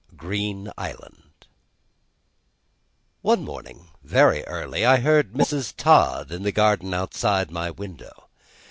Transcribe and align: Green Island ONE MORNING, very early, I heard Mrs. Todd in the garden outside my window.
Green 0.17 0.71
Island 0.79 1.45
ONE 3.21 3.43
MORNING, 3.43 3.91
very 4.01 4.43
early, 4.47 4.83
I 4.83 4.97
heard 4.97 5.33
Mrs. 5.33 5.75
Todd 5.77 6.31
in 6.31 6.41
the 6.41 6.51
garden 6.51 6.91
outside 6.91 7.51
my 7.51 7.69
window. 7.69 8.27